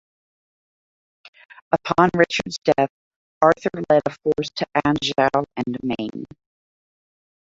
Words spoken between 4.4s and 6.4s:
to Anjou and Maine.